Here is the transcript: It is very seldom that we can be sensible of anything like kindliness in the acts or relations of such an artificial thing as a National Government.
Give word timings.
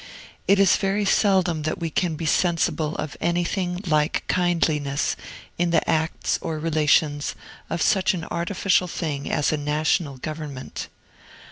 It 0.47 0.57
is 0.57 0.77
very 0.77 1.05
seldom 1.05 1.61
that 1.61 1.77
we 1.77 1.91
can 1.91 2.15
be 2.15 2.25
sensible 2.25 2.95
of 2.95 3.15
anything 3.21 3.81
like 3.85 4.23
kindliness 4.27 5.15
in 5.59 5.69
the 5.69 5.87
acts 5.87 6.39
or 6.41 6.57
relations 6.57 7.35
of 7.69 7.83
such 7.83 8.15
an 8.15 8.25
artificial 8.31 8.87
thing 8.87 9.31
as 9.31 9.51
a 9.51 9.57
National 9.57 10.17
Government. 10.17 10.87